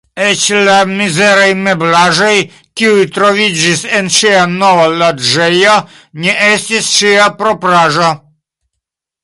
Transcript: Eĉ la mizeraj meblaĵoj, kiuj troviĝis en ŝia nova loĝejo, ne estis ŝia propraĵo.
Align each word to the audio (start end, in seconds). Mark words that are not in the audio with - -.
Eĉ 0.25 0.43
la 0.67 0.75
mizeraj 0.91 1.49
meblaĵoj, 1.67 2.31
kiuj 2.81 3.03
troviĝis 3.17 3.83
en 3.99 4.09
ŝia 4.17 4.41
nova 4.55 4.89
loĝejo, 5.03 5.77
ne 6.25 6.37
estis 6.49 6.91
ŝia 6.97 7.31
propraĵo. 7.43 8.13